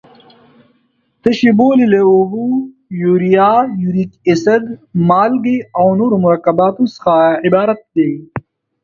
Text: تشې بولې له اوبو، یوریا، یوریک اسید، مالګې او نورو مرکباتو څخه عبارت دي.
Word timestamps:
تشې 1.21 1.51
بولې 1.57 1.85
له 1.93 1.99
اوبو، 2.11 2.45
یوریا، 3.01 3.51
یوریک 3.81 4.11
اسید، 4.29 4.63
مالګې 5.07 5.57
او 5.79 5.85
نورو 5.99 6.15
مرکباتو 6.25 6.83
څخه 6.95 7.13
عبارت 7.45 7.79
دي. 7.95 8.11